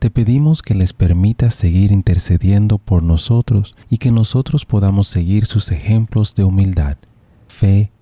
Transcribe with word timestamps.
Te 0.00 0.08
pedimos 0.08 0.62
que 0.62 0.74
les 0.74 0.94
permitas 0.94 1.54
seguir 1.54 1.92
intercediendo 1.92 2.78
por 2.78 3.02
nosotros 3.02 3.76
y 3.90 3.98
que 3.98 4.10
nosotros 4.10 4.64
podamos 4.64 5.08
seguir 5.08 5.44
sus 5.44 5.70
ejemplos 5.72 6.34
de 6.34 6.42
humildad, 6.42 6.96
fe, 7.48 7.92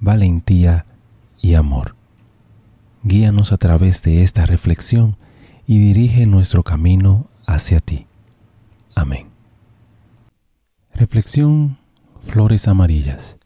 valentía 0.00 0.84
y 1.40 1.54
amor. 1.54 1.96
Guíanos 3.04 3.52
a 3.52 3.56
través 3.56 4.02
de 4.02 4.22
esta 4.22 4.44
reflexión 4.44 5.16
y 5.66 5.78
dirige 5.78 6.26
nuestro 6.26 6.62
camino 6.62 7.30
hacia 7.46 7.80
ti. 7.80 8.06
Amén. 8.94 9.28
Reflexión 10.92 11.78
Flores 12.20 12.68
Amarillas. 12.68 13.38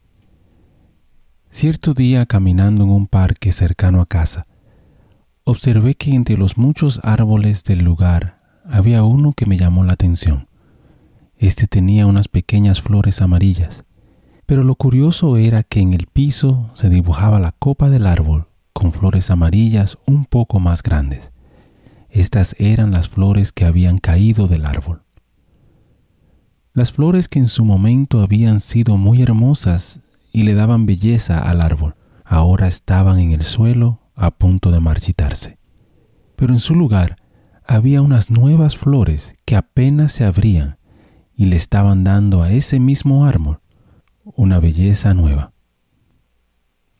Cierto 1.49 1.93
día 1.93 2.25
caminando 2.25 2.83
en 2.83 2.89
un 2.89 3.07
parque 3.07 3.53
cercano 3.53 4.01
a 4.01 4.05
casa, 4.05 4.47
observé 5.47 5.93
que 5.93 6.15
entre 6.15 6.37
los 6.37 6.57
muchos 6.57 6.99
árboles 7.03 7.63
del 7.63 7.83
lugar 7.83 8.41
había 8.65 9.03
uno 9.03 9.33
que 9.33 9.45
me 9.45 9.57
llamó 9.57 9.83
la 9.83 9.93
atención. 9.93 10.47
Este 11.37 11.67
tenía 11.67 12.07
unas 12.07 12.27
pequeñas 12.27 12.81
flores 12.81 13.21
amarillas, 13.21 13.85
pero 14.47 14.63
lo 14.63 14.73
curioso 14.73 15.37
era 15.37 15.61
que 15.61 15.81
en 15.81 15.93
el 15.93 16.07
piso 16.07 16.71
se 16.73 16.89
dibujaba 16.89 17.39
la 17.39 17.51
copa 17.51 17.91
del 17.91 18.07
árbol 18.07 18.45
con 18.73 18.91
flores 18.91 19.29
amarillas 19.29 19.97
un 20.07 20.25
poco 20.25 20.59
más 20.59 20.81
grandes. 20.81 21.31
Estas 22.09 22.55
eran 22.57 22.91
las 22.91 23.07
flores 23.07 23.51
que 23.51 23.65
habían 23.65 23.99
caído 23.99 24.47
del 24.47 24.65
árbol. 24.65 25.03
Las 26.73 26.91
flores 26.91 27.29
que 27.29 27.37
en 27.37 27.49
su 27.49 27.63
momento 27.63 28.21
habían 28.21 28.61
sido 28.61 28.97
muy 28.97 29.21
hermosas 29.21 29.99
y 30.33 30.41
le 30.41 30.55
daban 30.55 30.87
belleza 30.87 31.37
al 31.37 31.61
árbol, 31.61 31.95
ahora 32.23 32.67
estaban 32.67 33.19
en 33.19 33.31
el 33.31 33.43
suelo 33.43 33.99
a 34.15 34.31
punto 34.31 34.71
de 34.71 34.79
marchitarse. 34.79 35.57
Pero 36.35 36.53
en 36.53 36.59
su 36.59 36.75
lugar 36.75 37.17
había 37.65 38.01
unas 38.01 38.29
nuevas 38.29 38.77
flores 38.77 39.35
que 39.45 39.55
apenas 39.55 40.11
se 40.11 40.25
abrían 40.25 40.77
y 41.35 41.45
le 41.45 41.55
estaban 41.55 42.03
dando 42.03 42.43
a 42.43 42.51
ese 42.51 42.79
mismo 42.79 43.25
árbol 43.25 43.59
una 44.23 44.59
belleza 44.59 45.13
nueva. 45.13 45.53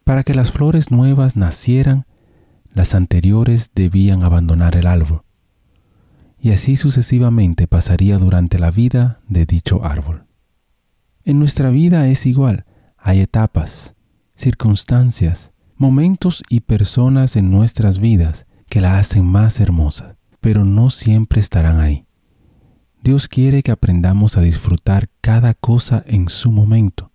Para 0.04 0.24
que 0.24 0.36
las 0.36 0.52
flores 0.52 0.92
nuevas 0.92 1.36
nacieran, 1.36 2.06
las 2.74 2.94
anteriores 2.94 3.72
debían 3.74 4.24
abandonar 4.24 4.76
el 4.76 4.86
árbol. 4.86 5.24
Y 6.40 6.52
así 6.52 6.76
sucesivamente 6.76 7.66
pasaría 7.66 8.18
durante 8.20 8.60
la 8.60 8.70
vida 8.70 9.20
de 9.28 9.46
dicho 9.46 9.84
árbol. 9.84 10.26
En 11.24 11.40
nuestra 11.40 11.72
vida 11.72 12.08
es 12.08 12.28
igual, 12.28 12.66
hay 12.98 13.22
etapas, 13.22 13.96
circunstancias, 14.36 15.52
momentos 15.78 16.44
y 16.50 16.62
personas 16.62 17.36
en 17.36 17.52
nuestras 17.52 18.00
vidas 18.00 18.46
que 18.70 18.82
la 18.82 18.98
hacen 18.98 19.26
más 19.26 19.60
hermosa, 19.60 20.18
pero 20.42 20.66
no 20.66 20.90
siempre 20.90 21.40
estarán 21.40 21.80
ahí. 21.80 22.06
Dios 23.04 23.28
quiere 23.28 23.62
que 23.62 23.72
aprendamos 23.72 24.38
a 24.38 24.42
disfrutar 24.42 25.10
cada 25.22 25.54
cosa 25.54 26.04
en 26.06 26.30
su 26.30 26.52
momento, 26.52 27.12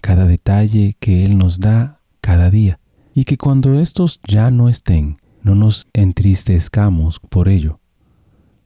cada 0.00 0.24
detalle 0.24 0.96
que 0.98 1.24
Él 1.24 1.36
nos 1.36 1.60
da 1.60 2.00
cada 2.20 2.50
día, 2.50 2.78
y 3.14 3.24
que 3.24 3.36
cuando 3.36 3.78
estos 3.78 4.20
ya 4.26 4.50
no 4.50 4.68
estén, 4.68 5.18
no 5.42 5.54
nos 5.54 5.86
entristezcamos 5.92 7.18
por 7.18 7.48
ello. 7.48 7.80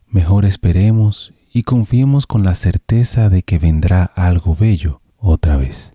Mejor 0.06 0.44
esperemos 0.44 1.32
y 1.53 1.62
confiemos 1.62 2.26
con 2.26 2.44
la 2.44 2.55
certeza 2.55 3.28
de 3.28 3.43
que 3.43 3.59
vendrá 3.59 4.05
algo 4.05 4.55
bello 4.55 5.00
otra 5.16 5.56
vez. 5.56 5.93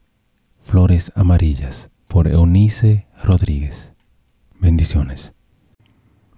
Flores 0.63 1.11
amarillas 1.15 1.91
por 2.07 2.27
Eunice 2.27 3.07
Rodríguez. 3.23 3.93
Bendiciones. 4.59 5.33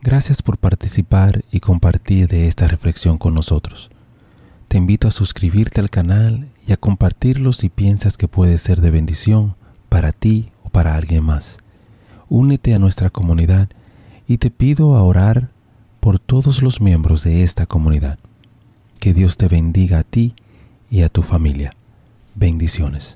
Gracias 0.01 0.41
por 0.41 0.57
participar 0.57 1.43
y 1.51 1.61
compartir 1.61 2.27
de 2.27 2.47
esta 2.47 2.67
reflexión 2.67 3.17
con 3.17 3.33
nosotros. 3.33 3.89
Te 4.67 4.77
invito 4.77 5.07
a 5.07 5.11
suscribirte 5.11 5.79
al 5.79 5.89
canal 5.89 6.49
y 6.67 6.73
a 6.73 6.77
compartirlo 6.77 7.53
si 7.53 7.69
piensas 7.69 8.17
que 8.17 8.27
puede 8.27 8.57
ser 8.57 8.81
de 8.81 8.89
bendición 8.89 9.55
para 9.87 10.11
ti 10.11 10.51
o 10.63 10.69
para 10.69 10.95
alguien 10.95 11.23
más. 11.23 11.57
Únete 12.27 12.73
a 12.73 12.79
nuestra 12.79 13.09
comunidad 13.09 13.69
y 14.27 14.37
te 14.37 14.49
pido 14.49 14.95
a 14.95 15.03
orar 15.03 15.49
por 15.99 16.19
todos 16.19 16.61
los 16.61 16.81
miembros 16.81 17.23
de 17.23 17.43
esta 17.43 17.65
comunidad. 17.65 18.19
Que 18.99 19.13
Dios 19.13 19.37
te 19.37 19.47
bendiga 19.47 19.99
a 19.99 20.03
ti 20.03 20.33
y 20.89 21.03
a 21.03 21.09
tu 21.09 21.21
familia. 21.21 21.71
Bendiciones. 22.35 23.15